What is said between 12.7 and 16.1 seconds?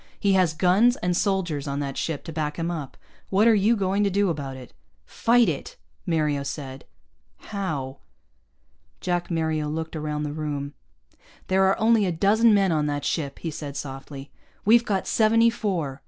on that ship," he said softly. "We've got seventy four.